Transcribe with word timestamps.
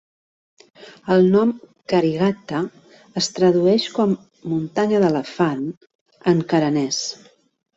El 1.15 1.27
nom 1.33 1.51
"Karighatta" 1.93 2.61
es 3.23 3.29
tradueix 3.37 3.87
com 3.99 4.17
"muntanya 4.55 5.03
d'elefant" 5.05 5.63
en 6.33 6.43
kanarès. 6.55 7.05